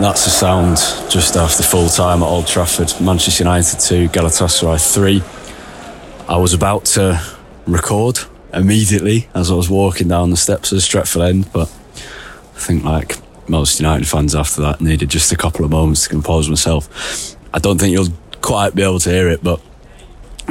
That's 0.00 0.24
the 0.24 0.30
sound 0.30 0.76
just 1.10 1.34
after 1.34 1.64
full 1.64 1.88
time 1.88 2.22
at 2.22 2.26
Old 2.26 2.46
Trafford. 2.46 2.94
Manchester 3.00 3.42
United 3.42 3.80
2, 3.80 4.08
Galatasaray 4.10 4.94
3. 4.94 5.22
I 6.28 6.36
was 6.36 6.54
about 6.54 6.84
to 6.84 7.20
record 7.66 8.20
immediately 8.54 9.28
as 9.34 9.50
I 9.50 9.54
was 9.54 9.68
walking 9.68 10.06
down 10.06 10.30
the 10.30 10.36
steps 10.36 10.70
of 10.70 10.78
Stretford 10.78 11.28
End, 11.28 11.52
but 11.52 11.68
I 12.54 12.58
think, 12.60 12.84
like 12.84 13.16
most 13.48 13.80
United 13.80 14.06
fans 14.06 14.36
after 14.36 14.62
that, 14.62 14.80
needed 14.80 15.10
just 15.10 15.32
a 15.32 15.36
couple 15.36 15.64
of 15.64 15.72
moments 15.72 16.04
to 16.04 16.10
compose 16.10 16.48
myself. 16.48 17.36
I 17.52 17.58
don't 17.58 17.78
think 17.78 17.90
you'll 17.90 18.16
quite 18.40 18.76
be 18.76 18.84
able 18.84 19.00
to 19.00 19.10
hear 19.10 19.28
it, 19.28 19.42
but 19.42 19.60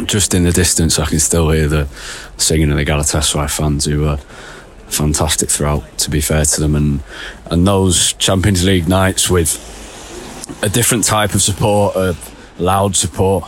just 0.08 0.34
in 0.34 0.44
the 0.44 0.52
distance, 0.52 1.00
I 1.00 1.06
can 1.06 1.20
still 1.20 1.52
hear 1.52 1.70
the 1.70 1.88
singing 2.36 2.70
of 2.70 2.76
the 2.76 2.84
Galatasaray 2.84 3.50
fans 3.50 3.86
who 3.86 4.02
were 4.02 4.20
fantastic 4.88 5.50
throughout. 5.50 5.98
To 6.00 6.10
be 6.10 6.22
fair 6.22 6.46
to 6.46 6.62
them, 6.62 6.76
and 6.76 7.04
and 7.52 7.68
those 7.68 8.14
Champions 8.14 8.66
League 8.66 8.88
nights 8.88 9.30
with 9.30 9.74
a 10.62 10.70
different 10.70 11.04
type 11.04 11.34
of 11.34 11.42
support, 11.42 11.96
a 11.96 12.16
loud 12.58 12.96
support, 12.96 13.46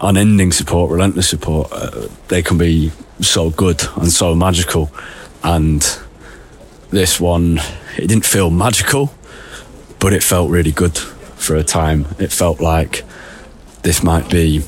unending 0.00 0.52
support, 0.52 0.90
relentless 0.90 1.28
support, 1.28 1.68
uh, 1.72 2.08
they 2.28 2.42
can 2.42 2.58
be 2.58 2.92
so 3.20 3.50
good 3.50 3.82
and 3.96 4.10
so 4.10 4.34
magical. 4.34 4.90
And 5.42 5.82
this 6.90 7.20
one, 7.20 7.58
it 7.96 8.08
didn't 8.08 8.26
feel 8.26 8.50
magical, 8.50 9.12
but 9.98 10.12
it 10.12 10.22
felt 10.22 10.50
really 10.50 10.72
good 10.72 10.96
for 10.96 11.56
a 11.56 11.64
time. 11.64 12.06
It 12.18 12.32
felt 12.32 12.60
like 12.60 13.04
this 13.82 14.02
might 14.02 14.28
be 14.30 14.62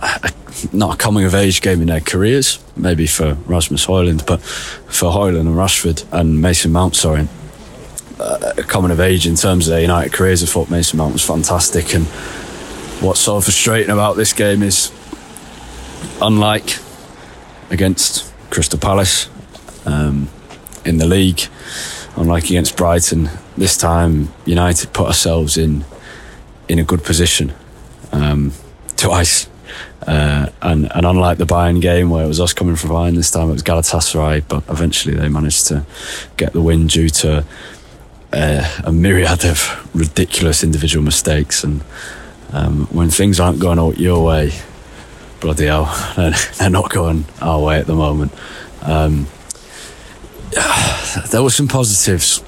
a, 0.00 0.32
not 0.72 0.94
a 0.94 0.96
coming 0.96 1.24
of 1.24 1.34
age 1.34 1.62
game 1.62 1.80
in 1.80 1.88
their 1.88 2.00
careers, 2.00 2.61
maybe 2.76 3.06
for 3.06 3.36
Rasmus 3.46 3.86
Højlund, 3.86 4.26
but 4.26 4.40
for 4.42 5.10
Højlund 5.10 5.40
and 5.40 5.56
Rashford 5.56 6.04
and 6.12 6.40
Mason 6.40 6.72
Mount, 6.72 6.96
sorry, 6.96 7.28
uh, 8.18 8.52
coming 8.68 8.90
of 8.90 9.00
age 9.00 9.26
in 9.26 9.36
terms 9.36 9.66
of 9.66 9.72
their 9.72 9.82
United 9.82 10.12
careers. 10.12 10.42
I 10.42 10.46
thought 10.46 10.70
Mason 10.70 10.96
Mount 10.96 11.12
was 11.12 11.24
fantastic. 11.24 11.94
And 11.94 12.06
what's 13.00 13.20
so 13.20 13.40
frustrating 13.40 13.90
about 13.90 14.16
this 14.16 14.32
game 14.32 14.62
is, 14.62 14.92
unlike 16.20 16.78
against 17.70 18.32
Crystal 18.50 18.78
Palace 18.78 19.28
um, 19.86 20.28
in 20.84 20.98
the 20.98 21.06
league, 21.06 21.40
unlike 22.16 22.44
against 22.44 22.76
Brighton, 22.76 23.30
this 23.56 23.76
time 23.76 24.32
United 24.44 24.92
put 24.92 25.06
ourselves 25.06 25.56
in 25.56 25.84
in 26.68 26.78
a 26.78 26.84
good 26.84 27.02
position 27.04 27.52
um, 28.12 28.52
twice 28.96 29.48
uh, 30.06 30.46
and, 30.62 30.90
and 30.94 31.06
unlike 31.06 31.38
the 31.38 31.44
Bayern 31.44 31.80
game 31.80 32.10
where 32.10 32.24
it 32.24 32.28
was 32.28 32.40
us 32.40 32.52
coming 32.52 32.74
from 32.74 32.90
behind, 32.90 33.16
this 33.16 33.30
time 33.30 33.50
it 33.50 33.52
was 33.52 33.62
Galatasaray, 33.62 34.44
but 34.48 34.64
eventually 34.68 35.14
they 35.14 35.28
managed 35.28 35.68
to 35.68 35.86
get 36.36 36.52
the 36.52 36.60
win 36.60 36.88
due 36.88 37.08
to 37.08 37.44
uh, 38.32 38.80
a 38.84 38.92
myriad 38.92 39.44
of 39.44 39.90
ridiculous 39.94 40.64
individual 40.64 41.04
mistakes. 41.04 41.62
And 41.62 41.82
um, 42.52 42.86
when 42.86 43.10
things 43.10 43.38
aren't 43.38 43.60
going 43.60 43.78
your 43.96 44.24
way, 44.24 44.52
bloody 45.40 45.66
hell, 45.66 45.84
they're 46.58 46.70
not 46.70 46.90
going 46.90 47.24
our 47.40 47.60
way 47.60 47.78
at 47.78 47.86
the 47.86 47.94
moment. 47.94 48.32
Um, 48.82 49.28
there 51.30 51.42
were 51.42 51.50
some 51.50 51.68
positives, 51.68 52.42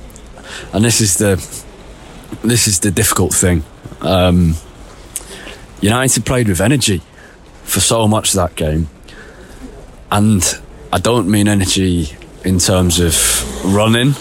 and 0.73 0.85
this 0.85 1.01
is 1.01 1.19
the 1.19 1.37
this 2.43 2.67
is 2.67 2.81
the 2.81 2.91
difficult 2.91 3.33
thing. 3.33 3.63
Um, 4.01 4.55
United 5.81 6.27
played 6.27 6.49
with 6.49 6.61
energy 6.61 7.01
for 7.65 7.81
so 7.81 8.07
much 8.07 8.31
of 8.31 8.37
that 8.37 8.55
game. 8.57 8.89
And 10.11 10.43
I 10.93 10.99
don't 10.99 11.29
mean 11.29 11.49
energy 11.49 12.17
in 12.45 12.59
terms 12.59 13.01
of 13.01 13.15
running, 13.75 14.15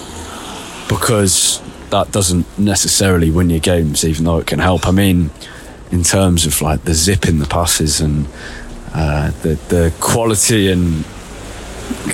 because 0.89 1.61
that 1.89 2.11
doesn't 2.11 2.47
necessarily 2.57 3.29
win 3.29 3.49
your 3.49 3.59
games, 3.59 4.03
even 4.03 4.25
though 4.25 4.39
it 4.39 4.47
can 4.47 4.59
help. 4.59 4.87
I 4.87 4.91
mean, 4.91 5.29
in 5.91 6.03
terms 6.03 6.45
of 6.47 6.61
like 6.61 6.85
the 6.85 6.93
zip 6.93 7.27
in 7.27 7.37
the 7.39 7.45
passes 7.45 8.01
and 8.01 8.25
uh, 8.93 9.31
the 9.43 9.59
the 9.69 9.93
quality 9.99 10.71
and 10.71 11.03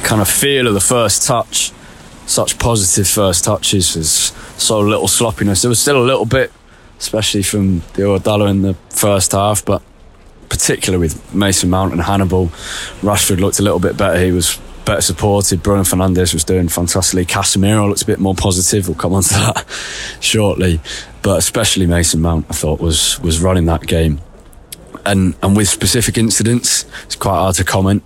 kind 0.04 0.20
of 0.22 0.28
feel 0.28 0.68
of 0.68 0.74
the 0.74 0.82
first 0.82 1.26
touch, 1.26 1.72
such 2.26 2.60
positive 2.60 3.08
first 3.08 3.46
touches, 3.46 3.94
there's 3.94 4.34
so 4.58 4.82
little 4.82 5.08
sloppiness. 5.08 5.62
There 5.62 5.70
was 5.70 5.80
still 5.80 6.04
a 6.04 6.04
little 6.04 6.26
bit, 6.26 6.52
especially 6.98 7.44
from 7.44 7.80
the 7.94 8.04
Ordala 8.04 8.50
in 8.50 8.62
the 8.64 8.74
first 8.90 9.32
half, 9.32 9.64
but 9.64 9.82
particularly 10.50 11.02
with 11.02 11.34
Mason 11.34 11.70
Mount 11.70 11.94
and 11.94 12.02
Hannibal. 12.02 12.48
Rashford 13.02 13.40
looked 13.40 13.60
a 13.60 13.64
little 13.64 13.80
bit 13.80 13.96
better. 13.98 14.20
He 14.20 14.32
was 14.32 14.60
better 14.90 15.02
supported. 15.02 15.62
Bruno 15.62 15.84
Fernandes 15.84 16.34
was 16.34 16.44
doing 16.44 16.68
fantastically. 16.68 17.24
Casemiro 17.26 17.88
looked 17.88 18.02
a 18.02 18.06
bit 18.06 18.20
more 18.20 18.34
positive. 18.34 18.88
We'll 18.88 18.98
come 18.98 19.14
on 19.14 19.22
to 19.24 19.34
that 19.34 19.66
shortly. 20.20 20.82
But 21.22 21.38
especially 21.38 21.86
Mason 21.86 22.22
Mount, 22.22 22.48
I 22.50 22.54
thought 22.54 22.80
was 22.80 23.20
was 23.22 23.40
running 23.40 23.66
that 23.66 23.86
game. 23.86 24.20
And 25.06 25.36
and 25.44 25.56
with 25.56 25.70
specific 25.70 26.18
incidents, 26.18 26.86
it's 27.04 27.16
quite 27.16 27.38
hard 27.38 27.56
to 27.56 27.64
comment. 27.64 28.04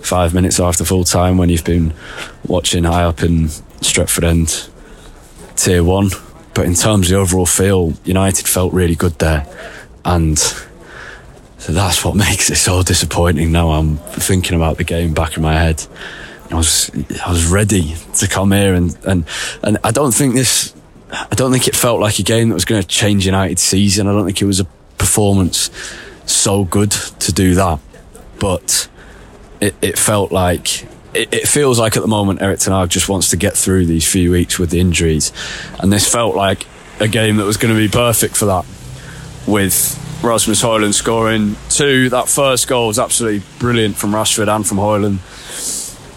Five 0.00 0.34
minutes 0.34 0.58
after 0.58 0.84
full 0.84 1.04
time, 1.04 1.36
when 1.36 1.48
you've 1.48 1.64
been 1.64 1.92
watching 2.46 2.84
high 2.84 3.04
up 3.04 3.22
in 3.22 3.48
Stretford 3.80 4.24
End, 4.24 4.68
Tier 5.56 5.84
One. 5.84 6.10
But 6.54 6.66
in 6.66 6.74
terms 6.74 7.06
of 7.06 7.10
the 7.10 7.16
overall 7.16 7.46
feel, 7.46 7.94
United 8.04 8.46
felt 8.48 8.72
really 8.72 8.94
good 8.94 9.18
there, 9.18 9.46
and 10.04 10.38
so 11.62 11.72
that's 11.72 12.04
what 12.04 12.16
makes 12.28 12.50
it 12.50 12.56
so 12.56 12.82
disappointing. 12.82 13.52
Now 13.52 13.70
I'm 13.70 13.96
thinking 13.96 14.56
about 14.56 14.78
the 14.78 14.84
game 14.84 15.14
back 15.14 15.36
in 15.36 15.44
my 15.44 15.54
head. 15.54 15.86
I 16.50 16.56
was 16.56 16.90
I 17.24 17.30
was 17.30 17.46
ready 17.46 17.94
to 18.14 18.26
come 18.26 18.50
here 18.50 18.74
and 18.74 18.96
and 19.04 19.24
and 19.62 19.78
I 19.84 19.92
don't 19.92 20.12
think 20.12 20.34
this 20.34 20.74
I 21.12 21.34
don't 21.36 21.52
think 21.52 21.68
it 21.68 21.76
felt 21.76 22.00
like 22.00 22.18
a 22.18 22.24
game 22.24 22.48
that 22.48 22.54
was 22.54 22.64
going 22.64 22.82
to 22.82 22.88
change 22.88 23.26
United's 23.26 23.62
season. 23.62 24.08
I 24.08 24.12
don't 24.12 24.26
think 24.26 24.42
it 24.42 24.44
was 24.44 24.58
a 24.58 24.64
performance 24.98 25.70
so 26.26 26.64
good 26.64 26.90
to 26.90 27.32
do 27.32 27.54
that. 27.54 27.78
But 28.40 28.88
it, 29.60 29.76
it 29.80 29.98
felt 29.98 30.32
like 30.32 30.82
it, 31.14 31.32
it, 31.32 31.46
feels 31.46 31.78
like 31.78 31.96
at 31.96 32.02
the 32.02 32.08
moment 32.08 32.42
Erik 32.42 32.58
Ten 32.58 32.72
Hag 32.72 32.90
just 32.90 33.08
wants 33.08 33.30
to 33.30 33.36
get 33.36 33.56
through 33.56 33.86
these 33.86 34.10
few 34.10 34.32
weeks 34.32 34.58
with 34.58 34.70
the 34.70 34.80
injuries, 34.80 35.32
and 35.78 35.92
this 35.92 36.10
felt 36.10 36.34
like 36.34 36.66
a 36.98 37.06
game 37.06 37.36
that 37.36 37.44
was 37.44 37.56
going 37.56 37.72
to 37.72 37.78
be 37.78 37.88
perfect 37.88 38.36
for 38.36 38.46
that. 38.46 38.66
With 39.46 40.01
Rasmus 40.22 40.62
Højlund 40.62 40.94
scoring 40.94 41.56
two. 41.68 42.08
That 42.08 42.28
first 42.28 42.68
goal 42.68 42.86
was 42.86 42.98
absolutely 42.98 43.42
brilliant 43.58 43.96
from 43.96 44.12
Rashford 44.12 44.48
and 44.48 44.64
from 44.66 44.78
Højlund. 44.78 45.18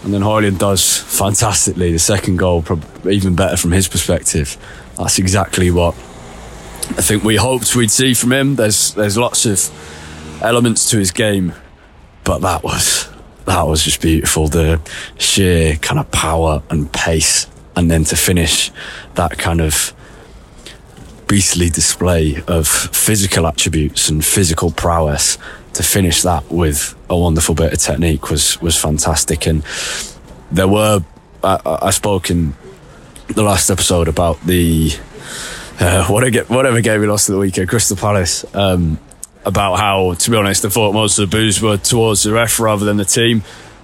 And 0.04 0.14
then 0.14 0.22
Højlund 0.22 0.58
does 0.58 0.98
fantastically. 0.98 1.90
The 1.90 1.98
second 1.98 2.36
goal, 2.36 2.64
even 3.04 3.34
better 3.34 3.56
from 3.56 3.72
his 3.72 3.88
perspective. 3.88 4.56
That's 4.96 5.18
exactly 5.18 5.72
what 5.72 5.94
I 6.90 7.02
think 7.02 7.24
we 7.24 7.34
hoped 7.34 7.74
we'd 7.74 7.90
see 7.90 8.14
from 8.14 8.32
him. 8.32 8.54
There's 8.54 8.94
there's 8.94 9.18
lots 9.18 9.44
of 9.44 9.70
elements 10.40 10.88
to 10.90 10.98
his 10.98 11.10
game, 11.10 11.52
but 12.22 12.38
that 12.42 12.62
was 12.62 13.08
that 13.44 13.66
was 13.66 13.82
just 13.82 14.00
beautiful. 14.00 14.46
The 14.46 14.80
sheer 15.18 15.76
kind 15.76 15.98
of 15.98 16.10
power 16.12 16.62
and 16.70 16.92
pace, 16.92 17.48
and 17.74 17.90
then 17.90 18.04
to 18.04 18.16
finish 18.16 18.70
that 19.14 19.36
kind 19.36 19.60
of 19.60 19.92
beastly 21.28 21.70
display 21.70 22.42
of 22.46 22.68
physical 22.68 23.46
attributes 23.46 24.08
and 24.08 24.24
physical 24.24 24.70
prowess 24.70 25.38
to 25.72 25.82
finish 25.82 26.22
that 26.22 26.50
with 26.50 26.94
a 27.10 27.18
wonderful 27.18 27.54
bit 27.54 27.72
of 27.72 27.78
technique 27.78 28.30
was 28.30 28.60
was 28.62 28.76
fantastic 28.76 29.46
and 29.46 29.62
there 30.50 30.68
were 30.68 31.04
I, 31.42 31.78
I 31.82 31.90
spoke 31.90 32.30
in 32.30 32.54
the 33.28 33.42
last 33.42 33.70
episode 33.70 34.08
about 34.08 34.40
the 34.42 34.92
uh, 35.80 36.06
whatever, 36.08 36.80
game 36.80 37.00
we 37.00 37.06
lost 37.06 37.28
at 37.28 37.32
the 37.32 37.38
weekend 37.38 37.68
Crystal 37.68 37.96
Palace 37.96 38.44
um, 38.54 38.98
about 39.44 39.78
how, 39.78 40.14
to 40.14 40.30
be 40.30 40.36
honest, 40.36 40.64
I 40.64 40.68
thought 40.68 40.92
most 40.92 41.18
of 41.18 41.30
the 41.30 41.36
boos 41.36 41.60
were 41.60 41.76
towards 41.76 42.22
the 42.22 42.32
ref 42.32 42.58
rather 42.58 42.84
than 42.84 42.96
the 42.96 43.04
team. 43.04 43.42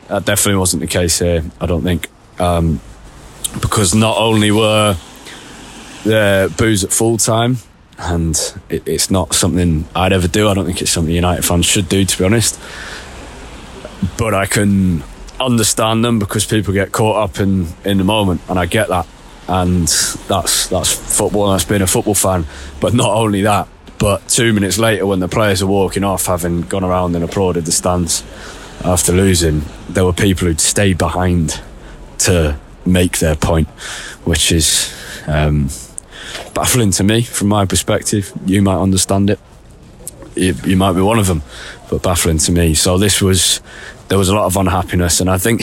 That 0.08 0.24
definitely 0.24 0.58
wasn't 0.58 0.80
the 0.80 0.86
case 0.86 1.18
here. 1.18 1.44
I 1.60 1.66
don't 1.66 1.82
think, 1.82 2.08
um, 2.38 2.80
because 3.60 3.94
not 3.94 4.16
only 4.18 4.50
were 4.50 4.96
the 6.04 6.52
boos 6.56 6.84
at 6.84 6.92
full 6.92 7.16
time, 7.18 7.58
and 7.98 8.36
it, 8.68 8.86
it's 8.86 9.10
not 9.10 9.34
something 9.34 9.86
I'd 9.94 10.12
ever 10.12 10.28
do. 10.28 10.48
I 10.48 10.54
don't 10.54 10.66
think 10.66 10.82
it's 10.82 10.90
something 10.90 11.14
United 11.14 11.44
fans 11.44 11.66
should 11.66 11.88
do, 11.88 12.04
to 12.04 12.18
be 12.18 12.24
honest. 12.24 12.58
But 14.18 14.34
I 14.34 14.46
can 14.46 15.04
understand 15.40 16.04
them 16.04 16.18
because 16.18 16.44
people 16.44 16.72
get 16.72 16.92
caught 16.92 17.22
up 17.22 17.40
in 17.40 17.68
in 17.84 17.98
the 17.98 18.04
moment, 18.04 18.40
and 18.48 18.58
I 18.58 18.66
get 18.66 18.88
that. 18.88 19.06
And 19.48 19.88
that's 20.28 20.68
that's 20.68 20.92
football. 20.92 21.50
And 21.50 21.54
that's 21.58 21.68
being 21.68 21.82
a 21.82 21.86
football 21.86 22.14
fan. 22.14 22.46
But 22.80 22.94
not 22.94 23.10
only 23.14 23.42
that, 23.42 23.68
but 23.98 24.28
two 24.28 24.52
minutes 24.52 24.78
later, 24.78 25.06
when 25.06 25.20
the 25.20 25.28
players 25.28 25.62
are 25.62 25.66
walking 25.66 26.04
off, 26.04 26.26
having 26.26 26.62
gone 26.62 26.84
around 26.84 27.14
and 27.14 27.24
applauded 27.24 27.64
the 27.64 27.72
stands 27.72 28.24
after 28.84 29.12
losing, 29.12 29.62
there 29.88 30.04
were 30.04 30.12
people 30.12 30.48
who'd 30.48 30.60
stayed 30.60 30.98
behind 30.98 31.60
to 32.18 32.58
make 32.84 33.18
their 33.18 33.36
point, 33.36 33.68
which 34.24 34.50
is 34.50 34.92
um, 35.26 35.68
baffling 36.54 36.90
to 36.92 37.04
me 37.04 37.22
from 37.22 37.48
my 37.48 37.64
perspective. 37.66 38.32
You 38.46 38.62
might 38.62 38.80
understand 38.80 39.30
it. 39.30 39.38
You, 40.34 40.54
you 40.64 40.76
might 40.76 40.92
be 40.92 41.00
one 41.00 41.18
of 41.18 41.26
them, 41.26 41.42
but 41.90 42.02
baffling 42.02 42.38
to 42.38 42.52
me. 42.52 42.74
So 42.74 42.98
this 42.98 43.20
was 43.20 43.60
there 44.08 44.18
was 44.18 44.28
a 44.28 44.34
lot 44.34 44.46
of 44.46 44.56
unhappiness, 44.56 45.20
and 45.20 45.30
I 45.30 45.38
think 45.38 45.60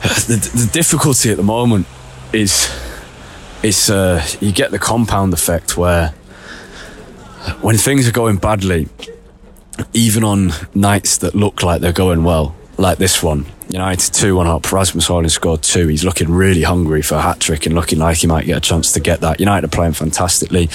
the, 0.00 0.50
the 0.54 0.70
difficulty 0.72 1.30
at 1.30 1.36
the 1.36 1.42
moment 1.42 1.86
is 2.32 2.68
is 3.62 3.90
uh, 3.90 4.24
you 4.40 4.52
get 4.52 4.70
the 4.70 4.78
compound 4.78 5.32
effect 5.32 5.76
where 5.76 6.14
when 7.60 7.76
things 7.76 8.08
are 8.08 8.12
going 8.12 8.36
badly, 8.36 8.88
even 9.92 10.24
on 10.24 10.52
nights 10.74 11.18
that 11.18 11.34
look 11.34 11.62
like 11.62 11.80
they're 11.80 11.92
going 11.92 12.24
well, 12.24 12.54
like 12.80 12.98
this 12.98 13.22
one, 13.22 13.46
United 13.68 14.14
2 14.14 14.34
1 14.34 14.46
up. 14.46 14.72
Rasmus 14.72 15.06
Højlund 15.06 15.30
scored 15.30 15.62
two. 15.62 15.88
He's 15.88 16.04
looking 16.04 16.30
really 16.30 16.62
hungry 16.62 17.02
for 17.02 17.16
a 17.16 17.20
hat 17.20 17.38
trick 17.38 17.66
and 17.66 17.74
looking 17.74 17.98
like 17.98 18.18
he 18.18 18.26
might 18.26 18.46
get 18.46 18.56
a 18.56 18.60
chance 18.60 18.92
to 18.92 19.00
get 19.00 19.20
that. 19.20 19.38
United 19.38 19.66
are 19.66 19.68
playing 19.68 19.92
fantastically. 19.92 20.70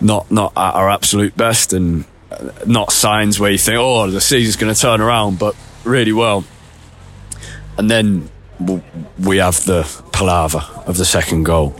Not 0.00 0.30
not 0.30 0.52
at 0.56 0.74
our 0.74 0.88
absolute 0.88 1.36
best 1.36 1.72
and 1.72 2.04
uh, 2.30 2.50
not 2.66 2.92
signs 2.92 3.40
where 3.40 3.50
you 3.50 3.58
think, 3.58 3.78
oh, 3.78 4.08
the 4.10 4.20
season's 4.20 4.56
going 4.56 4.72
to 4.72 4.80
turn 4.80 5.00
around, 5.00 5.38
but 5.38 5.56
really 5.84 6.12
well. 6.12 6.44
And 7.76 7.90
then 7.90 8.30
we 9.18 9.38
have 9.38 9.64
the 9.64 9.82
palaver 10.12 10.64
of 10.86 10.96
the 10.96 11.04
second 11.04 11.44
goal. 11.44 11.74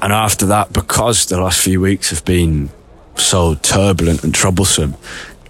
And 0.00 0.12
after 0.12 0.46
that, 0.46 0.72
because 0.72 1.26
the 1.26 1.40
last 1.40 1.60
few 1.60 1.80
weeks 1.80 2.10
have 2.10 2.24
been 2.24 2.70
so 3.16 3.54
turbulent 3.54 4.24
and 4.24 4.34
troublesome, 4.34 4.96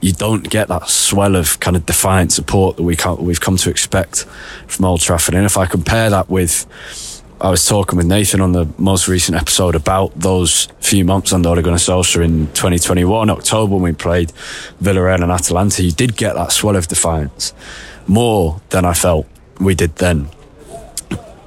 you 0.03 0.13
don't 0.13 0.51
get 0.51 0.67
that 0.67 0.89
swell 0.89 1.37
of 1.37 1.61
kind 1.61 1.77
of 1.77 1.87
defiant 1.87 2.33
support 2.33 2.77
that 2.77 2.83
we 2.83 2.97
we've 3.21 3.41
come 3.41 3.57
to 3.57 3.71
expect 3.71 4.25
from 4.67 4.85
Old 4.85 5.01
Trafford. 5.01 5.35
And 5.35 5.47
if 5.47 5.57
I 5.57 5.65
compare 5.65 6.11
that 6.11 6.29
with, 6.29 6.67
I 7.41 7.51
was 7.51 7.65
talking 7.65 7.97
with 7.97 8.07
Nathan 8.07 8.41
on 8.41 8.51
the 8.51 8.67
most 8.79 9.07
recent 9.07 9.39
episode 9.39 9.77
about 9.77 10.19
those 10.19 10.67
few 10.81 11.05
months 11.05 11.33
under 11.33 11.51
Ole 11.51 11.63
Gunnar 11.63 11.77
Solskjaer 11.77 12.25
in 12.25 12.49
2021, 12.49 13.31
October 13.31 13.75
when 13.75 13.83
we 13.83 13.93
played 13.93 14.31
Villarreal 14.83 15.23
and 15.23 15.31
Atalanta, 15.31 15.85
you 15.85 15.93
did 15.93 16.17
get 16.17 16.35
that 16.35 16.51
swell 16.51 16.75
of 16.75 16.89
defiance 16.89 17.55
more 18.09 18.61
than 18.71 18.85
I 18.85 18.95
felt 18.95 19.29
we 19.61 19.77
did 19.77 19.95
then. 19.97 20.29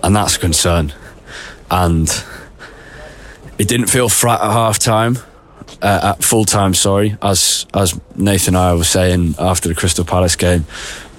And 0.02 0.16
that's 0.16 0.38
a 0.38 0.40
concern. 0.40 0.94
And 1.70 2.08
it 3.58 3.68
didn't 3.68 3.88
feel 3.88 4.08
flat 4.08 4.40
at 4.40 4.52
half 4.52 4.80
time 4.80 5.18
uh, 5.82 6.14
at 6.16 6.24
full 6.24 6.46
time. 6.46 6.74
Sorry, 6.74 7.18
as 7.22 7.66
as 7.74 8.00
Nathan 8.16 8.56
and 8.56 8.64
I 8.64 8.74
were 8.76 8.84
saying 8.84 9.36
after 9.40 9.70
the 9.70 9.76
Crystal 9.76 10.06
Palace 10.06 10.36
game, 10.36 10.66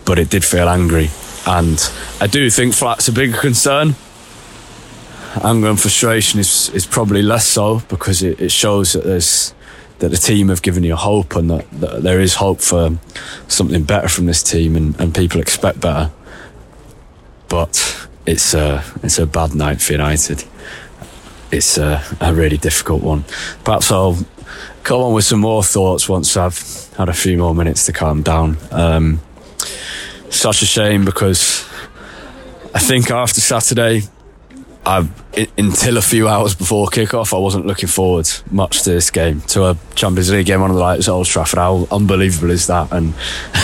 but 0.05 0.19
it 0.19 0.31
did 0.31 0.45
feel 0.45 0.69
angry, 0.69 1.11
and 1.47 1.79
I 2.21 2.27
do 2.27 2.51
think 2.51 2.75
flat's 2.75 3.09
a 3.09 3.13
bigger 3.13 3.39
concern. 3.39 3.95
Anger 5.43 5.69
and 5.69 5.81
frustration 5.81 6.41
is 6.41 6.71
is 6.71 6.87
probably 6.87 7.23
less 7.23 7.47
so 7.47 7.81
because 7.89 8.23
it, 8.23 8.41
it 8.41 8.51
shows 8.51 8.93
that 8.93 9.05
there's 9.05 9.55
that 9.99 10.11
the 10.11 10.17
team 10.17 10.49
have 10.49 10.63
given 10.63 10.85
you 10.85 10.95
hope 10.95 11.37
and 11.37 11.51
that, 11.51 11.71
that 11.71 12.03
there 12.03 12.21
is 12.21 12.35
hope 12.35 12.61
for 12.61 12.99
something 13.49 13.83
better 13.83 14.09
from 14.09 14.27
this 14.27 14.43
team 14.43 14.77
and, 14.77 14.99
and 15.01 15.15
people 15.15 15.41
expect 15.41 15.81
better. 15.81 16.11
But 17.49 18.09
it's 18.27 18.55
a 18.55 18.83
it's 19.03 19.19
a 19.19 19.27
bad 19.27 19.55
night 19.55 19.81
for 19.81 19.93
United. 19.93 20.45
It's 21.53 21.79
a, 21.79 22.03
a 22.21 22.35
really 22.35 22.57
difficult 22.57 23.03
one. 23.03 23.25
Perhaps 23.65 23.93
I'll 23.93 24.19
come 24.83 25.01
on 25.01 25.13
with 25.13 25.25
some 25.25 25.41
more 25.41 25.63
thoughts 25.63 26.09
once 26.09 26.37
I've 26.37 26.95
had 26.97 27.09
a 27.09 27.13
few 27.13 27.37
more 27.37 27.55
minutes 27.55 27.87
to 27.87 27.93
calm 27.93 28.23
down. 28.23 28.59
Um, 28.71 29.21
such 30.31 30.63
a 30.63 30.67
shame 30.67 31.05
because 31.05 31.69
I 32.75 32.79
think 32.79 33.11
after 33.11 33.41
Saturday, 33.41 34.03
I, 34.87 35.09
until 35.59 35.97
a 35.97 36.03
few 36.03 36.29
hours 36.29 36.55
before 36.55 36.87
kickoff, 36.87 37.35
I 37.35 37.41
wasn't 37.41 37.67
looking 37.67 37.89
forward 37.89 38.29
much 38.51 38.83
to 38.83 38.91
this 38.91 39.11
game, 39.11 39.41
to 39.49 39.65
a 39.65 39.77
Champions 39.97 40.31
League 40.31 40.47
game 40.47 40.63
on 40.63 40.73
the 40.73 40.79
lights 40.79 41.09
at 41.09 41.13
Old 41.13 41.27
Trafford. 41.27 41.59
How 41.59 41.89
unbelievable 41.91 42.51
is 42.51 42.69
that? 42.69 42.93
And, 42.93 43.13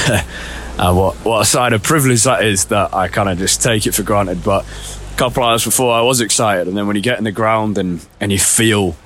and 0.80 0.96
what 0.96 1.14
what 1.24 1.42
a 1.42 1.44
sign 1.44 1.74
of 1.74 1.82
privilege 1.84 2.24
that 2.24 2.44
is 2.44 2.64
that 2.66 2.92
I 2.92 3.06
kind 3.06 3.28
of 3.28 3.38
just 3.38 3.62
take 3.62 3.86
it 3.86 3.92
for 3.92 4.02
granted. 4.02 4.42
But 4.42 4.64
a 4.64 5.16
couple 5.16 5.44
hours 5.44 5.64
before, 5.64 5.94
I 5.94 6.02
was 6.02 6.20
excited, 6.20 6.66
and 6.66 6.76
then 6.76 6.88
when 6.88 6.96
you 6.96 7.02
get 7.02 7.18
in 7.18 7.24
the 7.24 7.32
ground 7.32 7.78
and 7.78 8.04
and 8.20 8.32
you 8.32 8.40
feel 8.40 8.96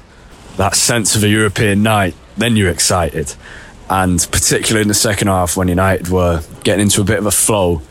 that 0.56 0.74
sense 0.74 1.16
of 1.16 1.22
a 1.22 1.28
European 1.28 1.82
night, 1.82 2.14
then 2.36 2.56
you're 2.56 2.70
excited. 2.70 3.34
And 3.88 4.26
particularly 4.32 4.82
in 4.82 4.88
the 4.88 4.94
second 4.94 5.28
half 5.28 5.56
when 5.56 5.68
United 5.68 6.08
were 6.08 6.42
getting 6.64 6.82
into 6.82 7.00
a 7.00 7.04
bit 7.04 7.18
of 7.18 7.26
a 7.26 7.30
flow, 7.30 7.82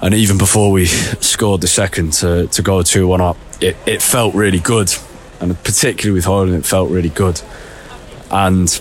and 0.00 0.14
even 0.14 0.38
before 0.38 0.70
we 0.70 0.86
scored 0.86 1.62
the 1.62 1.68
second 1.68 2.12
to, 2.14 2.46
to 2.48 2.62
go 2.62 2.82
2 2.82 3.08
1 3.08 3.20
up, 3.20 3.36
it, 3.60 3.76
it 3.86 4.02
felt 4.02 4.34
really 4.34 4.60
good. 4.60 4.92
And 5.40 5.56
particularly 5.64 6.14
with 6.14 6.26
Højlund, 6.26 6.58
it 6.58 6.66
felt 6.66 6.90
really 6.90 7.08
good. 7.08 7.40
And 8.30 8.80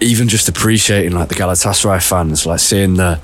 even 0.00 0.28
just 0.28 0.48
appreciating 0.48 1.12
like 1.12 1.28
the 1.28 1.34
Galatasaray 1.34 2.06
fans, 2.06 2.46
like 2.46 2.60
seeing 2.60 2.94
the, 2.94 3.20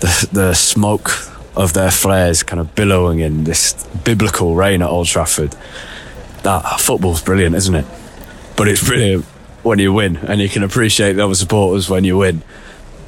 the, 0.00 0.28
the 0.32 0.54
smoke 0.54 1.10
of 1.56 1.72
their 1.72 1.90
flares 1.90 2.42
kind 2.42 2.60
of 2.60 2.74
billowing 2.74 3.20
in 3.20 3.44
this 3.44 3.72
biblical 4.04 4.54
rain 4.54 4.82
at 4.82 4.88
Old 4.88 5.06
Trafford. 5.06 5.56
That 6.42 6.80
football's 6.80 7.22
brilliant, 7.22 7.54
isn't 7.56 7.74
it? 7.74 7.86
But 8.56 8.68
it's 8.68 8.86
brilliant 8.86 9.24
when 9.62 9.78
you 9.78 9.92
win, 9.92 10.16
and 10.16 10.40
you 10.40 10.48
can 10.48 10.62
appreciate 10.62 11.14
the 11.14 11.24
other 11.24 11.34
supporters 11.34 11.90
when 11.90 12.04
you 12.04 12.16
win. 12.16 12.42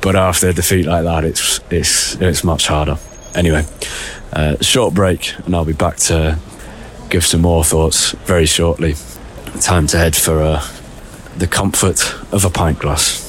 But 0.00 0.14
after 0.14 0.48
a 0.48 0.52
defeat 0.52 0.86
like 0.86 1.04
that, 1.04 1.24
it's 1.24 1.60
it's 1.70 2.14
it's 2.16 2.44
much 2.44 2.66
harder. 2.68 2.98
Anyway, 3.34 3.64
uh, 4.32 4.56
short 4.60 4.94
break, 4.94 5.34
and 5.44 5.54
I'll 5.54 5.64
be 5.64 5.72
back 5.72 5.96
to 6.08 6.38
give 7.10 7.24
some 7.24 7.40
more 7.40 7.64
thoughts 7.64 8.12
very 8.26 8.46
shortly. 8.46 8.94
Time 9.60 9.86
to 9.88 9.98
head 9.98 10.14
for 10.14 10.42
uh, 10.42 10.66
the 11.36 11.46
comfort 11.46 12.14
of 12.32 12.44
a 12.44 12.50
pint 12.50 12.78
glass. 12.78 13.24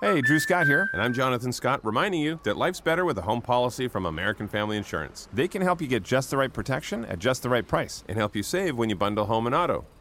Hey, 0.00 0.22
Drew 0.22 0.40
Scott 0.40 0.66
here, 0.66 0.88
and 0.94 1.02
I'm 1.02 1.12
Jonathan 1.12 1.52
Scott, 1.52 1.84
reminding 1.84 2.22
you 2.22 2.40
that 2.44 2.56
life's 2.56 2.80
better 2.80 3.04
with 3.04 3.18
a 3.18 3.22
home 3.22 3.42
policy 3.42 3.86
from 3.86 4.06
American 4.06 4.48
Family 4.48 4.78
Insurance. 4.78 5.28
They 5.30 5.46
can 5.46 5.60
help 5.60 5.82
you 5.82 5.86
get 5.86 6.02
just 6.02 6.30
the 6.30 6.38
right 6.38 6.50
protection 6.50 7.04
at 7.04 7.18
just 7.18 7.42
the 7.42 7.50
right 7.50 7.66
price 7.68 8.02
and 8.08 8.16
help 8.16 8.34
you 8.34 8.42
save 8.42 8.78
when 8.78 8.88
you 8.88 8.96
bundle 8.96 9.26
home 9.26 9.44
and 9.44 9.54
auto. 9.54 9.84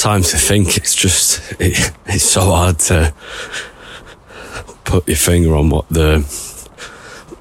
time 0.00 0.22
to 0.22 0.36
think. 0.38 0.78
It's 0.78 0.94
just 0.94 1.52
it, 1.60 1.92
it's 2.06 2.24
so 2.24 2.40
hard 2.40 2.78
to 2.90 3.12
put 4.84 5.06
your 5.06 5.16
finger 5.16 5.54
on 5.54 5.68
what 5.68 5.88
the 5.90 6.24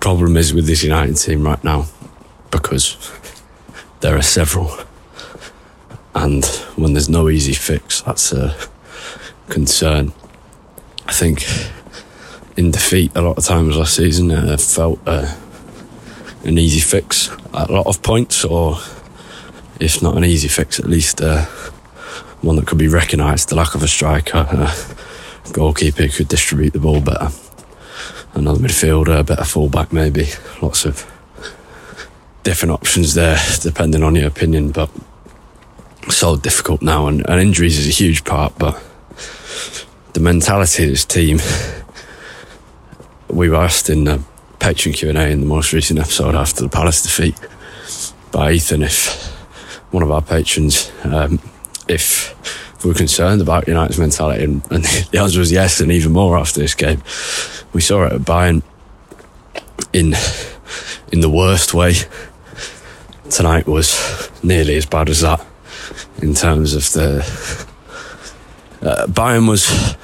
problem 0.02 0.36
is 0.36 0.54
with 0.54 0.68
this 0.68 0.84
United 0.84 1.16
team 1.16 1.44
right 1.44 1.64
now 1.64 1.86
because 2.52 2.98
there 4.02 4.18
are 4.18 4.22
several, 4.22 4.72
and 6.14 6.46
when 6.76 6.94
there's 6.94 7.10
no 7.10 7.30
easy 7.30 7.54
fix, 7.54 8.02
that's 8.02 8.34
a 8.34 8.56
concern. 9.48 10.12
I 11.08 11.14
think 11.14 11.46
in 12.58 12.72
defeat 12.72 13.16
a 13.16 13.22
lot 13.22 13.38
of 13.38 13.46
times 13.46 13.78
last 13.78 13.96
season, 13.96 14.32
I 14.32 14.58
felt 14.58 15.00
uh, 15.08 15.34
an 16.44 16.58
easy 16.58 16.82
fix 16.82 17.30
at 17.54 17.70
a 17.70 17.74
lot 17.74 17.88
of 17.88 18.04
points, 18.04 18.44
or 18.44 18.78
if 19.80 20.04
not 20.04 20.18
an 20.18 20.26
easy 20.26 20.50
fix, 20.50 20.78
at 20.78 20.88
least. 20.88 21.22
Uh, 21.22 21.46
one 22.42 22.56
that 22.56 22.68
could 22.68 22.78
be 22.78 22.88
recognised. 22.88 23.50
The 23.50 23.56
lack 23.56 23.76
of 23.76 23.84
a 23.84 23.88
striker, 23.88 24.48
a 24.50 24.74
goalkeeper 25.52 26.04
who 26.04 26.10
could 26.10 26.28
distribute 26.28 26.74
the 26.74 26.80
ball 26.80 27.02
better. 27.02 27.30
another 28.34 28.60
midfielder, 28.60 29.20
a 29.20 29.24
better 29.24 29.44
fullback, 29.44 29.92
maybe. 29.92 30.28
Lots 30.62 30.86
of 30.86 31.10
different 32.44 32.72
options 32.72 33.14
there, 33.14 33.38
depending 33.62 34.04
on 34.04 34.16
your 34.16 34.28
opinion. 34.28 34.72
But 34.72 34.90
so 36.10 36.36
difficult 36.36 36.82
now, 36.82 37.08
and, 37.08 37.28
and 37.30 37.42
injuries 37.42 37.78
is 37.78 37.88
a 37.88 37.92
huge 37.92 38.24
part. 38.24 38.58
But 38.58 38.82
the 40.14 40.20
mentality 40.20 40.84
of 40.84 40.90
this 40.90 41.06
team, 41.06 41.40
we 43.28 43.50
were 43.50 43.58
asked 43.58 43.90
in 43.90 44.06
the 44.06 44.24
Patreon 44.60 44.94
Q 44.96 45.10
and 45.10 45.18
A 45.18 45.30
in 45.30 45.42
the 45.42 45.48
most 45.48 45.74
recent 45.74 46.00
episode 46.00 46.36
after 46.36 46.62
the 46.62 46.70
Palace 46.70 47.02
defeat 47.02 47.36
by 48.32 48.52
Ethan 48.52 48.84
if 48.84 49.28
one 49.92 50.04
of 50.04 50.12
our 50.12 50.22
patrons 50.22 50.92
um, 51.04 51.40
if 51.90 52.36
we 52.84 52.90
were 52.90 52.96
concerned 52.96 53.42
about 53.42 53.68
United's 53.68 54.00
mentality, 54.00 54.44
and, 54.44 54.62
and 54.72 54.84
the 55.12 55.20
answer 55.20 55.40
was 55.40 55.52
yes, 55.52 55.82
and 55.82 55.92
even 55.92 56.14
more 56.14 56.38
after 56.38 56.60
this 56.60 56.76
game. 56.76 57.04
We 57.74 57.82
saw 57.82 58.06
it 58.06 58.14
at 58.14 58.22
Bayern 58.22 58.64
in 59.92 60.16
in 61.12 61.20
the 61.22 61.30
worst 61.30 61.74
way. 61.74 61.96
Tonight 63.30 63.68
was 63.68 64.30
nearly 64.42 64.76
as 64.76 64.86
bad 64.86 65.10
as 65.10 65.22
that 65.22 65.46
in 66.22 66.34
terms 66.34 66.74
of 66.74 66.92
the 66.94 67.20
uh, 68.82 69.08
Bayern 69.08 69.48
was 69.48 69.96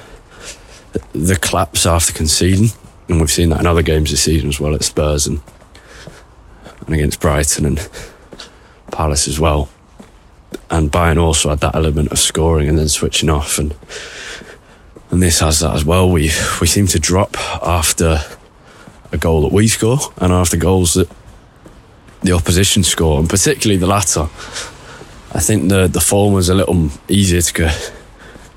the 1.12 1.36
collapse 1.36 1.86
after 1.86 2.12
conceding, 2.12 2.70
and 3.08 3.20
we've 3.20 3.30
seen 3.30 3.50
that 3.50 3.60
in 3.60 3.66
other 3.66 3.82
games 3.82 4.10
this 4.10 4.22
season 4.22 4.48
as 4.48 4.60
well 4.60 4.74
at 4.74 4.84
Spurs 4.84 5.26
and 5.26 5.40
and 6.86 6.94
against 6.94 7.20
Brighton 7.20 7.64
and 7.64 7.88
Palace 8.92 9.26
as 9.26 9.40
well 9.40 9.68
and 10.70 10.90
Bayern 10.90 11.18
also 11.18 11.50
had 11.50 11.60
that 11.60 11.74
element 11.74 12.12
of 12.12 12.18
scoring 12.18 12.68
and 12.68 12.78
then 12.78 12.88
switching 12.88 13.30
off, 13.30 13.58
and 13.58 13.74
and 15.10 15.22
this 15.22 15.40
has 15.40 15.60
that 15.60 15.74
as 15.74 15.84
well. 15.84 16.10
We 16.10 16.30
we 16.60 16.66
seem 16.66 16.86
to 16.88 16.98
drop 16.98 17.36
after 17.62 18.18
a 19.12 19.18
goal 19.18 19.42
that 19.42 19.52
we 19.52 19.68
score 19.68 19.98
and 20.18 20.32
after 20.32 20.56
goals 20.56 20.94
that 20.94 21.08
the 22.22 22.32
opposition 22.32 22.82
score, 22.82 23.18
and 23.18 23.28
particularly 23.28 23.78
the 23.78 23.86
latter. 23.86 24.28
I 25.32 25.40
think 25.40 25.68
the 25.68 25.86
the 25.86 26.00
form 26.00 26.34
was 26.34 26.48
a 26.48 26.54
little 26.54 26.90
easier 27.08 27.40
to 27.40 27.70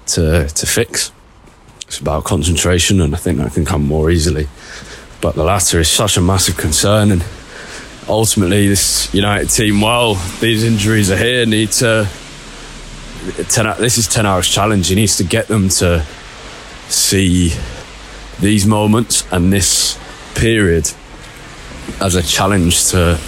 to 0.08 0.48
to 0.48 0.66
fix. 0.66 1.12
It's 1.88 2.00
about 2.00 2.24
concentration, 2.24 3.02
and 3.02 3.16
I 3.16 3.18
think 3.18 3.40
that 3.40 3.54
can 3.54 3.66
come 3.66 3.84
more 3.84 4.12
easily. 4.12 4.48
But 5.22 5.36
the 5.36 5.44
latter 5.44 5.80
is 5.80 5.90
such 5.90 6.18
a 6.18 6.22
massive 6.22 6.56
concern, 6.58 7.12
and 7.12 7.24
ultimately, 8.10 8.68
this 8.68 9.14
United 9.14 9.50
team, 9.50 9.82
well, 9.82 10.16
these 10.42 10.64
injuries 10.64 11.12
are 11.12 11.18
here, 11.18 11.46
need 11.46 11.72
to. 11.74 12.10
Ten, 13.50 13.66
this 13.80 13.98
is 13.98 14.08
Ten 14.08 14.26
Hag's 14.26 14.48
challenge. 14.48 14.88
He 14.88 14.96
needs 14.96 15.18
to 15.18 15.24
get 15.24 15.48
them 15.48 15.70
to 15.70 16.06
see 16.88 17.54
these 18.40 18.66
moments 18.66 19.32
and 19.32 19.54
this 19.54 20.00
period 20.36 20.92
as 22.02 22.16
a 22.16 22.24
challenge 22.24 22.90
to 22.90 23.20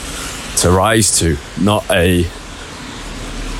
to 0.58 0.72
rise 0.72 1.20
to, 1.20 1.38
not 1.60 1.90
a 1.92 2.26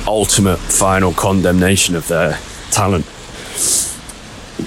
ultimate 0.06 0.58
final 0.58 1.12
condemnation 1.12 1.94
of 1.94 2.08
their 2.08 2.38
talent. 2.70 3.04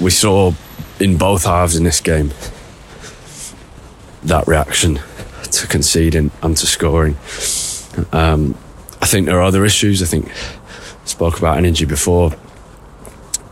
We 0.01 0.11
saw 0.11 0.53
in 0.99 1.17
both 1.17 1.45
halves 1.45 1.75
in 1.75 1.83
this 1.83 1.99
game 1.99 2.31
that 4.23 4.47
reaction 4.47 4.99
to 5.55 5.67
conceding 5.67 6.31
and 6.41 6.57
to 6.57 6.65
scoring. 6.65 7.17
Um, 8.11 8.55
I 9.01 9.05
think 9.07 9.25
there 9.25 9.37
are 9.37 9.43
other 9.43 9.65
issues. 9.65 10.01
I 10.01 10.05
think 10.05 10.29
I 10.29 11.05
spoke 11.05 11.37
about 11.37 11.57
energy 11.57 11.85
before, 11.85 12.31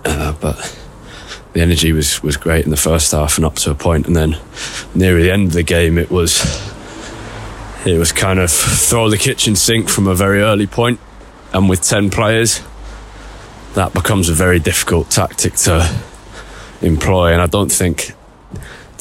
uh, 0.06 0.34
but 0.42 0.80
the 1.54 1.62
energy 1.62 1.92
was, 1.92 2.24
was 2.24 2.38
great 2.38 2.66
in 2.66 2.72
the 2.72 2.78
first 2.78 3.12
half 3.12 3.38
and 3.38 3.46
up 3.46 3.56
to 3.56 3.72
a 3.72 3.76
point, 3.76 4.08
and 4.08 4.16
then 4.16 4.38
near 4.96 5.22
the 5.22 5.32
end 5.32 5.48
of 5.48 5.54
the 5.54 5.64
game, 5.64 5.98
it 5.98 6.10
was 6.10 6.42
it 7.86 7.98
was 7.98 8.12
kind 8.12 8.40
of 8.40 8.50
throw 8.50 9.10
the 9.10 9.18
kitchen 9.18 9.56
sink 9.56 9.90
from 9.90 10.08
a 10.08 10.16
very 10.16 10.42
early 10.42 10.68
point, 10.68 11.00
and 11.54 11.70
with 11.70 11.82
ten 11.82 12.10
players, 12.10 12.62
that 13.76 13.94
becomes 13.94 14.30
a 14.30 14.34
very 14.34 14.60
difficult 14.60 15.10
tactic 15.10 15.54
to 15.56 15.90
employ. 16.82 17.34
And 17.34 17.42
I 17.42 17.48
don't 17.48 17.72
think 17.72 18.14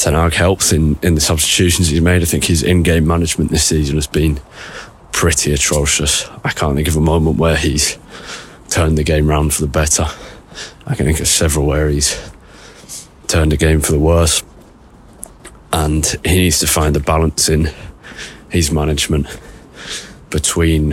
Ten 0.02 0.14
Hag 0.14 0.32
helps 0.32 0.72
in, 0.72 0.98
in 1.00 1.14
the 1.14 1.20
substitutions 1.20 1.86
he's 1.86 2.00
made. 2.00 2.22
I 2.22 2.24
think 2.24 2.46
his 2.46 2.64
in-game 2.64 3.06
management 3.06 3.52
this 3.52 3.62
season 3.62 3.94
has 3.94 4.08
been 4.08 4.40
pretty 5.12 5.52
atrocious. 5.52 6.28
I 6.42 6.50
can't 6.50 6.74
think 6.74 6.88
of 6.88 6.96
a 6.96 7.00
moment 7.00 7.38
where 7.38 7.56
he's 7.56 7.98
turned 8.68 8.98
the 8.98 9.04
game 9.04 9.28
round 9.28 9.54
for 9.54 9.60
the 9.60 9.68
better. 9.68 10.06
I 10.88 10.96
can 10.96 11.06
think 11.06 11.20
of 11.20 11.28
several 11.28 11.66
where 11.66 11.88
he's 11.88 12.32
turned 13.28 13.52
the 13.52 13.56
game 13.56 13.80
for 13.80 13.92
the 13.92 14.00
worse. 14.00 14.42
And 15.72 16.04
he 16.24 16.36
needs 16.36 16.58
to 16.58 16.66
find 16.66 16.96
a 16.96 17.00
balance 17.00 17.48
in 17.48 17.70
his 18.50 18.72
management 18.72 19.28
between 20.30 20.88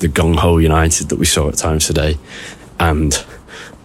the 0.00 0.10
gung 0.12 0.36
ho 0.36 0.58
United 0.58 1.08
that 1.08 1.16
we 1.16 1.24
saw 1.24 1.48
at 1.48 1.56
times 1.56 1.86
today 1.86 2.18
and 2.78 3.24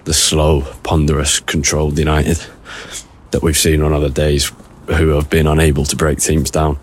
the 0.04 0.14
slow, 0.14 0.64
ponderous, 0.84 1.40
controlled 1.40 1.98
United 1.98 2.46
that 3.32 3.42
we've 3.42 3.58
seen 3.58 3.82
on 3.82 3.94
other 3.94 4.10
days 4.10 4.52
who 4.88 5.10
have 5.10 5.30
been 5.30 5.48
unable 5.48 5.86
to 5.86 5.96
break 5.96 6.20
teams 6.20 6.52
down. 6.52 6.78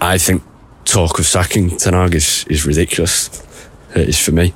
I 0.00 0.18
think 0.18 0.42
talk 0.84 1.18
of 1.18 1.26
sacking 1.26 1.76
Ten 1.76 1.94
is, 2.12 2.44
is 2.48 2.66
ridiculous. 2.66 3.68
It 3.94 4.08
is 4.08 4.18
for 4.22 4.32
me. 4.32 4.54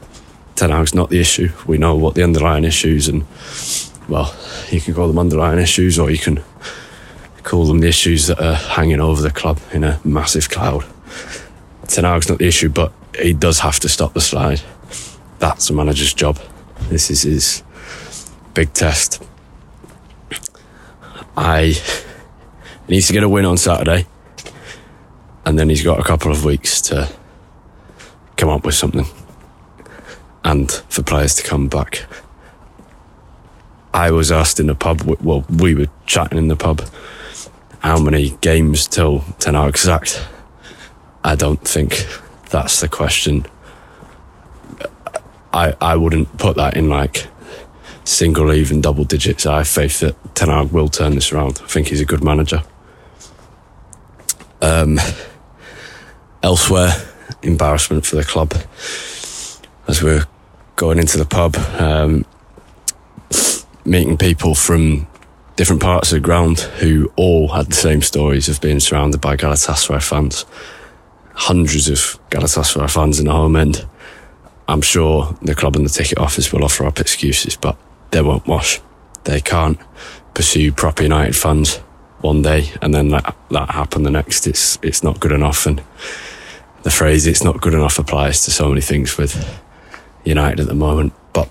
Ten 0.57 0.71
not 0.71 1.11
the 1.11 1.21
issue. 1.21 1.51
We 1.67 1.79
know 1.79 1.97
what 1.97 2.15
the 2.15 2.23
underlying 2.23 2.65
issues 2.65 3.09
and 3.09 3.25
well, 4.09 4.35
you 4.71 4.81
can 4.81 4.95
call 4.95 5.07
them 5.07 5.19
underlying 5.19 5.59
issues 5.59 5.99
or 5.99 6.11
you 6.11 6.19
can 6.19 6.43
call 7.43 7.65
them 7.65 7.79
the 7.79 7.89
issues 7.89 8.27
that 8.27 8.41
are 8.41 8.55
hanging 8.55 9.01
over 9.01 9.23
the 9.23 9.31
club 9.31 9.61
in 9.73 9.85
a 9.85 10.01
massive 10.05 10.51
cloud. 10.51 10.85
Ten 11.87 12.03
not 12.03 12.27
the 12.27 12.47
issue, 12.47 12.69
but 12.69 12.93
he 13.19 13.33
does 13.33 13.61
have 13.61 13.81
to 13.81 13.89
stop 13.89 14.13
the 14.13 14.21
slide. 14.21 14.61
That's 15.39 15.71
a 15.71 15.73
manager's 15.73 16.13
job. 16.13 16.39
This 16.89 17.11
is 17.11 17.23
his 17.23 17.63
big 18.55 18.73
test. 18.73 19.23
I 21.37 21.75
needs 22.89 23.07
to 23.07 23.13
get 23.13 23.23
a 23.23 23.29
win 23.29 23.45
on 23.45 23.57
Saturday, 23.57 24.07
and 25.45 25.59
then 25.59 25.69
he's 25.69 25.83
got 25.83 25.99
a 25.99 26.03
couple 26.03 26.31
of 26.31 26.45
weeks 26.45 26.81
to 26.83 27.09
come 28.37 28.49
up 28.49 28.65
with 28.65 28.75
something, 28.75 29.07
and 30.45 30.71
for 30.89 31.03
players 31.03 31.35
to 31.37 31.43
come 31.43 31.69
back. 31.69 32.05
I 33.93 34.11
was 34.11 34.31
asked 34.31 34.61
in 34.61 34.67
the 34.67 34.75
pub. 34.75 35.03
Well, 35.03 35.45
we 35.49 35.75
were 35.75 35.89
chatting 36.07 36.39
in 36.39 36.49
the 36.49 36.57
pub. 36.57 36.83
How 37.81 37.99
many 37.99 38.31
games 38.41 38.87
till 38.87 39.21
Ten 39.39 39.55
Hag's 39.55 39.81
sacked? 39.81 40.27
I 41.25 41.35
don't 41.35 41.67
think 41.67 42.07
that's 42.51 42.81
the 42.81 42.89
question. 42.89 43.47
I 45.53 45.75
I 45.81 45.97
wouldn't 45.97 46.39
put 46.39 46.57
that 46.57 46.77
in 46.77 46.89
like 46.89 47.27
single, 48.05 48.53
even 48.53 48.81
double 48.81 49.05
digits. 49.05 49.47
I 49.47 49.59
have 49.59 49.69
faith 49.69 50.01
that 50.01 50.35
Ten 50.35 50.49
Hag 50.49 50.71
will 50.71 50.89
turn 50.89 51.15
this 51.15 51.33
around. 51.33 51.61
I 51.63 51.67
think 51.67 51.89
he's 51.89 52.01
a 52.01 52.05
good 52.05 52.25
manager. 52.25 52.63
Um, 54.63 54.99
elsewhere, 56.43 56.93
embarrassment 57.43 58.05
for 58.05 58.17
the 58.17 58.25
club 58.25 58.55
as 59.89 60.03
we're 60.03 60.27
going 60.77 60.99
into 60.99 61.19
the 61.19 61.25
pub, 61.25 61.57
um, 61.81 62.25
meeting 63.85 64.17
people 64.17 64.55
from 64.55 65.07
different 65.57 65.83
parts 65.83 66.13
of 66.13 66.17
the 66.17 66.21
ground 66.21 66.61
who 66.61 67.13
all 67.17 67.49
had 67.49 67.67
the 67.67 67.75
same 67.75 68.01
stories 68.01 68.49
of 68.49 68.61
being 68.61 68.81
surrounded 68.81 69.21
by 69.21 69.37
Galatasaray 69.37 70.03
fans. 70.03 70.47
Hundreds 71.35 71.89
of 71.89 72.19
Galatasaray 72.31 72.91
fans 72.93 73.19
in 73.19 73.27
the 73.27 73.33
home 73.33 73.57
end. 73.57 73.87
I'm 74.69 74.81
sure 74.81 75.37
the 75.43 75.55
club 75.55 75.75
and 75.75 75.85
the 75.85 75.91
ticket 75.91 76.19
office 76.19 76.53
will 76.53 76.65
offer 76.65 76.87
up 76.87 77.01
excuses, 77.01 77.57
but 77.57 77.77
they 78.11 78.23
won't 78.23 78.47
wash. 78.47 78.81
They 79.25 79.41
can't 79.41 79.79
pursue 80.35 80.73
proper 80.73 81.03
United 81.03 81.37
fans 81.37 81.77
one 82.21 82.43
day 82.43 82.71
and 82.83 82.93
then 82.93 83.09
that, 83.11 83.35
that 83.51 83.71
happen 83.71 84.03
the 84.03 84.11
next. 84.11 84.47
It's 84.47 84.79
it's 84.83 85.03
not 85.03 85.21
good 85.21 85.33
enough. 85.33 85.67
And 85.67 85.83
the 86.83 86.91
phrase 86.91 87.27
"it's 87.27 87.45
not 87.45 87.61
good 87.61 87.75
enough" 87.75 87.99
applies 87.99 88.45
to 88.45 88.51
so 88.51 88.69
many 88.69 88.81
things 88.81 89.17
with 89.17 89.61
United 90.25 90.61
at 90.61 90.67
the 90.67 90.75
moment. 90.75 91.13
But 91.33 91.49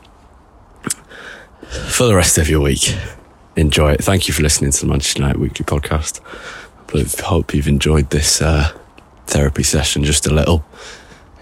for 1.69 2.05
the 2.05 2.15
rest 2.15 2.37
of 2.37 2.49
your 2.49 2.61
week, 2.61 2.95
enjoy 3.55 3.93
it. 3.93 4.03
Thank 4.03 4.27
you 4.27 4.33
for 4.33 4.43
listening 4.43 4.71
to 4.71 4.81
the 4.81 4.87
Manchester 4.87 5.21
United 5.21 5.39
Weekly 5.39 5.65
Podcast. 5.65 6.21
I 6.91 7.23
hope 7.23 7.53
you've 7.53 7.67
enjoyed 7.67 8.09
this 8.09 8.41
uh, 8.41 8.75
therapy 9.27 9.61
session 9.61 10.03
just 10.03 10.25
a 10.25 10.33
little. 10.33 10.65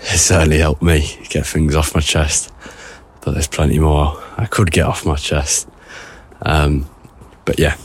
It 0.02 0.18
certainly 0.18 0.60
helped 0.60 0.82
me 0.82 1.18
get 1.30 1.46
things 1.46 1.74
off 1.74 1.96
my 1.96 2.02
chest 2.02 2.52
but 3.27 3.34
there's 3.34 3.46
plenty 3.46 3.77
more 3.77 4.17
I 4.38 4.46
could 4.46 4.72
get 4.72 4.86
off 4.86 5.05
my 5.05 5.17
chest. 5.17 5.67
Um, 6.43 6.89
but 7.43 7.60
yeah, 7.60 7.75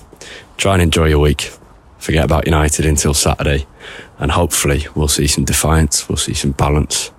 try 0.57 0.75
and 0.75 0.83
enjoy 0.83 1.07
your 1.07 1.19
week. 1.19 1.51
Forget 1.99 2.25
about 2.25 2.47
United 2.47 2.87
until 2.87 3.13
Saturday, 3.13 3.67
and 4.21 4.31
hopefully 4.31 4.87
we'll 4.95 5.09
see 5.09 5.27
some 5.27 5.45
defiance, 5.45 6.09
we'll 6.09 6.17
see 6.17 6.33
some 6.33 6.53
balance, 6.53 7.11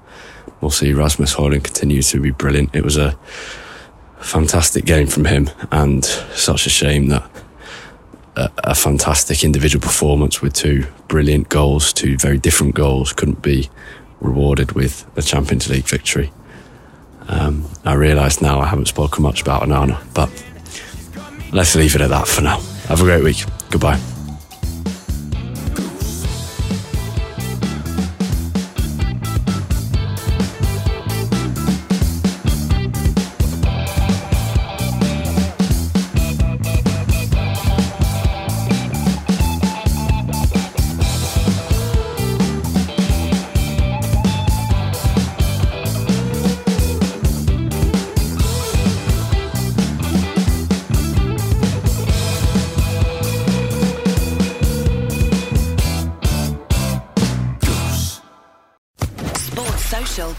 we'll 0.61 0.71
see 0.71 0.93
Rasmus 0.93 1.35
Højlund 1.35 1.65
continue 1.65 2.01
to 2.01 2.21
be 2.21 2.31
brilliant. 2.31 2.73
It 2.73 2.85
was 2.85 2.95
a 2.95 3.17
fantastic 4.21 4.85
game 4.85 5.07
from 5.07 5.25
him, 5.25 5.49
and 5.69 6.05
such 6.05 6.65
a 6.65 6.69
shame 6.69 7.07
that 7.07 7.29
a, 8.37 8.49
a 8.59 8.73
fantastic 8.73 9.43
individual 9.43 9.81
performance 9.81 10.41
with 10.41 10.53
two 10.53 10.85
brilliant 11.09 11.49
goals, 11.49 11.91
two 11.91 12.17
very 12.17 12.37
different 12.37 12.73
goals. 12.73 13.11
Couldn't 13.11 13.41
be 13.41 13.69
rewarded 14.21 14.71
with 14.71 15.05
a 15.17 15.21
Champions 15.21 15.69
League 15.69 15.89
victory. 15.89 16.31
Um, 17.27 17.69
I 17.85 17.93
realise 17.93 18.41
now 18.41 18.59
I 18.59 18.67
haven't 18.67 18.87
spoken 18.87 19.23
much 19.23 19.41
about 19.41 19.63
Onana, 19.63 20.01
but 20.13 20.29
let's 21.51 21.75
leave 21.75 21.95
it 21.95 22.01
at 22.01 22.09
that 22.09 22.27
for 22.27 22.41
now. 22.41 22.59
Have 22.87 23.01
a 23.01 23.03
great 23.03 23.23
week. 23.23 23.45
Goodbye. 23.69 23.99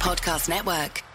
Podcast 0.04 0.50
Network. 0.50 1.13